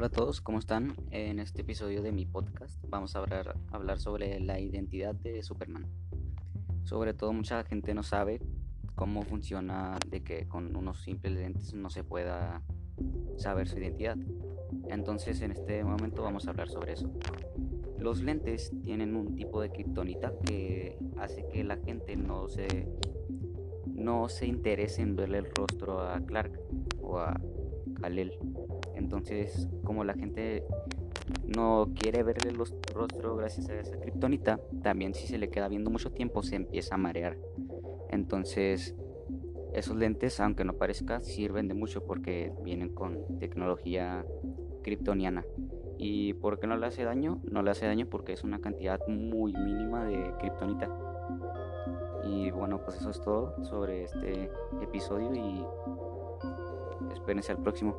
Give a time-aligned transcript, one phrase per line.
[0.00, 0.96] Hola a todos, ¿cómo están?
[1.10, 5.84] En este episodio de mi podcast vamos a hablar, hablar sobre la identidad de Superman.
[6.84, 8.40] Sobre todo mucha gente no sabe
[8.94, 12.62] cómo funciona de que con unos simples lentes no se pueda
[13.36, 14.16] saber su identidad.
[14.88, 17.12] Entonces en este momento vamos a hablar sobre eso.
[17.98, 22.88] Los lentes tienen un tipo de kriptonita que hace que la gente no se
[23.84, 26.58] no se interese en verle el rostro a Clark
[27.02, 27.38] o a
[28.00, 28.32] Kalel.
[29.00, 30.62] Entonces, como la gente
[31.46, 35.90] no quiere verle el rostro gracias a esa kriptonita, también si se le queda viendo
[35.90, 37.38] mucho tiempo se empieza a marear.
[38.10, 38.94] Entonces,
[39.72, 44.26] esos lentes, aunque no parezca, sirven de mucho porque vienen con tecnología
[44.82, 45.46] kryptoniana.
[45.96, 47.40] ¿Y por qué no le hace daño?
[47.50, 50.88] No le hace daño porque es una cantidad muy mínima de kriptonita.
[52.26, 54.50] Y bueno, pues eso es todo sobre este
[54.82, 55.64] episodio y
[57.14, 57.96] espérense al próximo.